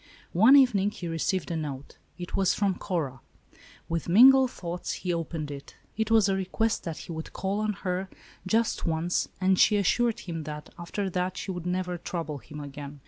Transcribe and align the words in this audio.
One 0.33 0.55
evening 0.55 0.89
he 0.89 1.07
received 1.07 1.51
a 1.51 1.55
note. 1.55 1.99
It 2.17 2.35
was 2.35 2.55
from 2.55 2.73
Cora. 2.73 3.21
With 3.87 4.09
mingled 4.09 4.49
thoughts 4.49 4.93
he 4.93 5.13
opened 5.13 5.51
it. 5.51 5.75
It 5.95 6.09
was 6.09 6.27
a 6.27 6.33
request 6.35 6.85
that 6.85 6.97
he 6.97 7.11
would 7.11 7.33
call 7.33 7.59
on 7.59 7.73
her, 7.85 8.09
just 8.47 8.83
once, 8.87 9.27
and 9.39 9.59
she 9.59 9.77
assured 9.77 10.21
him 10.21 10.41
that, 10.45 10.73
after 10.79 11.07
that, 11.11 11.37
she 11.37 11.51
would 11.51 11.67
never 11.67 11.99
trouble 11.99 12.39
him 12.39 12.59
again. 12.59 12.99